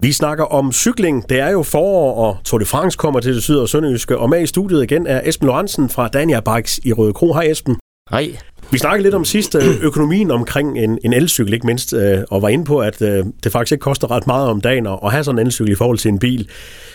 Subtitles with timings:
[0.00, 1.28] Vi snakker om cykling.
[1.28, 4.18] Det er jo forår, og Tour de France kommer til det syd- og sønderjyske.
[4.18, 7.32] Og med i studiet igen er Esben Lorentzen fra Dania Bikes i Røde Kro.
[7.32, 7.76] Hej Esben.
[8.10, 8.36] Hej.
[8.70, 12.48] Vi snakkede lidt om sidste økonomien omkring en, en elcykel, ikke mindst, øh, og var
[12.48, 15.38] inde på, at øh, det faktisk ikke koster ret meget om dagen at have sådan
[15.38, 16.48] en elcykel i forhold til en bil.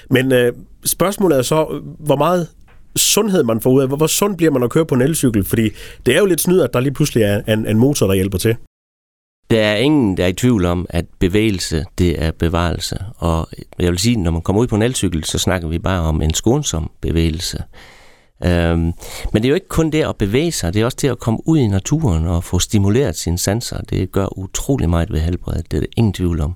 [0.09, 0.53] Men øh,
[0.85, 2.47] spørgsmålet er så, hvor meget
[2.95, 3.87] sundhed man får ud af.
[3.87, 5.43] Hvor, hvor sund bliver man at køre på en elcykel?
[5.43, 5.69] Fordi
[6.05, 8.37] det er jo lidt snyd, at der lige pludselig er en, en motor, der hjælper
[8.37, 8.55] til.
[9.53, 12.97] Der er ingen, der er i tvivl om, at bevægelse, det er bevarelse.
[13.17, 13.47] Og
[13.79, 16.21] jeg vil sige, når man kommer ud på en elcykel, så snakker vi bare om
[16.21, 17.63] en skånsom bevægelse.
[18.45, 18.93] Øhm,
[19.33, 21.19] men det er jo ikke kun det at bevæge sig, det er også det at
[21.19, 23.81] komme ud i naturen og få stimuleret sine sanser.
[23.81, 26.55] Det gør utrolig meget ved helbredet, det er der ingen tvivl om.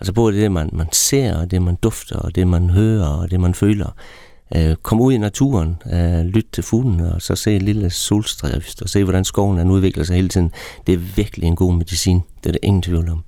[0.00, 3.30] Altså både det, man, man ser, og det, man dufter, og det, man hører, og
[3.30, 3.94] det, man føler.
[4.56, 8.82] Øh, kom ud i naturen, øh, lyt til fuglene, og så se et lille solstræft,
[8.82, 10.50] og se, hvordan skoven den udvikler sig hele tiden.
[10.86, 12.20] Det er virkelig en god medicin.
[12.44, 13.22] Det er der ingen tvivl om.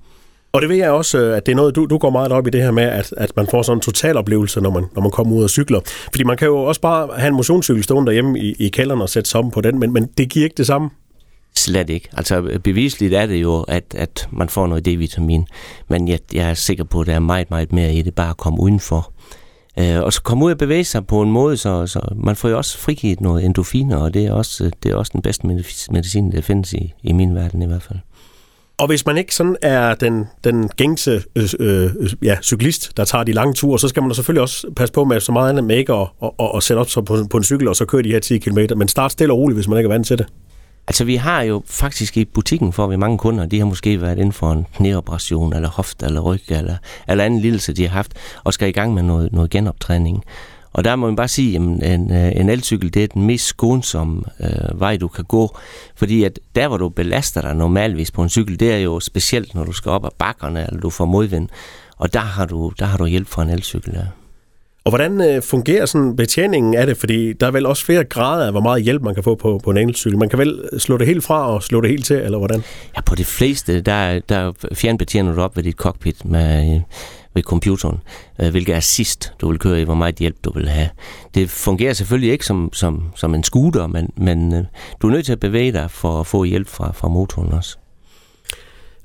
[0.51, 2.49] Og det ved jeg også, at det er noget, du, du går meget op i
[2.49, 5.11] det her med, at, at man får sådan en total oplevelse, når man, når man
[5.11, 5.79] kommer ud og cykler.
[5.85, 9.09] Fordi man kan jo også bare have en motionscykel stående derhjemme i, i kælderen og
[9.09, 10.89] sætte sammen på den, men, men det giver ikke det samme.
[11.55, 12.09] Slet ikke.
[12.13, 15.45] Altså bevisligt er det jo, at, at man får noget D-vitamin,
[15.87, 18.29] men jeg, jeg er sikker på, at der er meget, meget mere i det, bare
[18.29, 19.13] at komme udenfor.
[19.79, 22.49] Øh, og så komme ud og bevæge sig på en måde, så, så man får
[22.49, 25.47] jo også frigivet noget endorfiner, og det er også, det er også den bedste
[25.91, 27.99] medicin, der findes i, i min verden i hvert fald.
[28.77, 33.05] Og hvis man ikke sådan er den, den gængse øh, øh, øh, ja, cyklist, der
[33.05, 35.63] tager de lange ture, så skal man selvfølgelig også passe på med så meget andet
[35.63, 38.01] med ikke at, at, at, at sætte op på, på en cykel, og så køre
[38.01, 38.59] de her 10 km.
[38.75, 40.27] Men start stille og roligt, hvis man ikke er vant til det.
[40.89, 44.17] Altså vi har jo faktisk i butikken, for vi mange kunder, de har måske været
[44.17, 46.75] inden for en knæoperation, eller hofte, eller ryg, eller,
[47.07, 50.23] eller anden lidelse, de har haft, og skal i gang med noget, noget genoptræning.
[50.73, 53.45] Og der må man bare sige, at en, en, en elcykel det er den mest
[53.45, 55.57] skånsomme øh, vej, du kan gå.
[55.95, 59.55] Fordi at der, hvor du belaster dig normalvis på en cykel, det er jo specielt,
[59.55, 61.49] når du skal op ad bakkerne, eller du får modvind.
[61.97, 64.05] Og der har du, der har du hjælp fra en elcykel, ja.
[64.83, 66.97] Og hvordan øh, fungerer sådan betjeningen af det?
[66.97, 69.59] Fordi der er vel også flere grader af, hvor meget hjælp man kan få på,
[69.63, 70.17] på en elcykel.
[70.17, 72.63] Man kan vel slå det helt fra og slå det helt til, eller hvordan?
[72.95, 76.81] Ja, på de fleste, der, der fjernbetjener du op ved dit cockpit med, øh,
[77.33, 77.97] ved computeren,
[78.41, 80.89] øh, hvilket assist du vil køre i, hvor meget hjælp du vil have.
[81.35, 84.63] Det fungerer selvfølgelig ikke som, som, som en scooter, men, men øh,
[85.01, 87.77] du er nødt til at bevæge dig for at få hjælp fra, fra motoren også.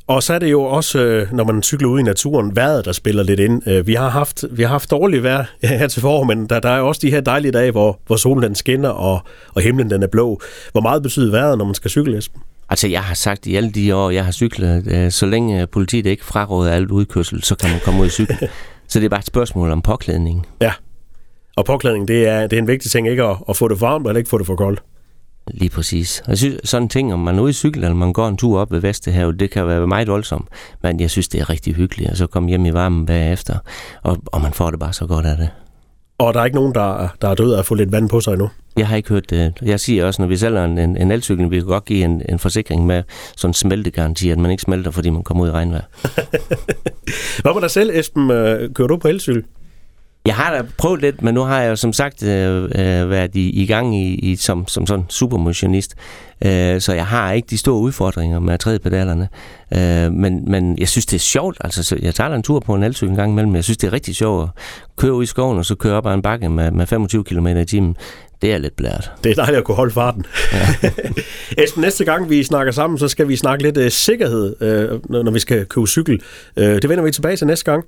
[0.06, 2.92] Og så er det jo også, øh, når man cykler ud i naturen, vejret, der
[2.92, 3.82] spiller lidt ind.
[3.82, 6.80] Vi har haft, vi har haft dårligt vejr her til forår, men der, der er
[6.80, 9.20] også de her dejlige dage, hvor, hvor solen den skinner, og,
[9.54, 10.40] og himlen den er blå.
[10.72, 12.40] Hvor meget betyder vejret, når man skal cykle, Esben?
[12.68, 16.06] Altså, jeg har sagt i alle de år, jeg har cyklet, øh, så længe politiet
[16.06, 18.36] ikke fraråder alt udkørsel, så kan man komme ud i cykel.
[18.88, 20.46] så det er bare et spørgsmål om påklædning.
[20.60, 20.72] Ja,
[21.56, 24.06] og påklædning, det er, det er en vigtig ting, ikke at, at få det varmt,
[24.06, 24.82] eller ikke få det for koldt.
[25.50, 26.22] Lige præcis.
[26.28, 28.60] Jeg synes, sådan ting, om man er ude i cykel, eller man går en tur
[28.60, 30.48] op ved Vesterhavet, det kan være meget voldsomt,
[30.82, 33.58] men jeg synes, det er rigtig hyggeligt, og så komme hjem i varmen bagefter,
[34.02, 35.48] og, og man får det bare så godt af det.
[36.18, 38.20] Og der er ikke nogen, der, der er død af at få lidt vand på
[38.20, 38.50] sig endnu?
[38.76, 39.52] Jeg har ikke hørt det.
[39.62, 42.22] Jeg siger også, når vi sælger en, en, en elcykel, vi kan godt give en,
[42.28, 43.02] en forsikring med
[43.36, 45.82] sådan en smeltegaranti, at man ikke smelter, fordi man kommer ud i regnvejr.
[47.42, 48.30] Hvad med dig selv, Esben?
[48.30, 49.44] Øh, kører du på elcykel?
[50.26, 53.62] Jeg har da prøvet lidt, men nu har jeg som sagt øh, øh, været i,
[53.62, 55.94] i gang i, i, som, som sådan supermotionist.
[56.44, 59.28] Øh, så jeg har ikke de store udfordringer med tredje pedalerne.
[59.74, 61.56] Øh, men, men jeg synes, det er sjovt.
[61.60, 63.54] Altså, så jeg tager en tur på en elcykel en gang imellem.
[63.54, 64.48] Jeg synes, det er rigtig sjovt at
[64.96, 67.46] køre ud i skoven, og så køre op ad en bakke med, med 25 km
[67.46, 67.96] i timen.
[68.42, 69.12] Det er lidt blært.
[69.24, 70.26] Det er dejligt at kunne holde farten.
[70.52, 70.90] Ja.
[71.64, 74.56] Esben, næste gang vi snakker sammen, så skal vi snakke lidt uh, sikkerhed,
[74.90, 76.20] uh, når vi skal købe cykel.
[76.56, 77.84] Uh, det vender vi tilbage til næste gang.